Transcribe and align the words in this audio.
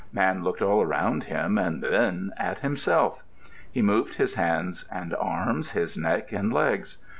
Man 0.11 0.43
looked 0.43 0.63
all 0.63 0.81
around 0.81 1.25
him 1.25 1.59
and 1.59 1.83
then 1.83 2.31
at 2.35 2.61
himself. 2.61 3.23
He 3.71 3.83
moved 3.83 4.15
his 4.15 4.33
hands 4.33 4.89
and 4.91 5.13
arms, 5.13 5.73
his 5.73 5.95
neck 5.95 6.31
and 6.31 6.51
legs. 6.51 6.97